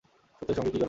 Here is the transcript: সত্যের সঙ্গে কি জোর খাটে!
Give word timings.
সত্যের 0.35 0.55
সঙ্গে 0.55 0.55
কি 0.55 0.55
জোর 0.55 0.55
খাটে! 0.57 0.79